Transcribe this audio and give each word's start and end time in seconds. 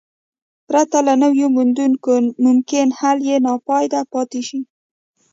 پرته 0.67 0.97
له 1.07 1.13
نویو 1.23 1.47
موندنو 1.55 2.19
ممکن 2.45 2.87
حل 2.99 3.17
یې 3.29 3.37
ناپایده 3.47 4.01
پاتې 4.11 4.41
شي. 4.47 4.59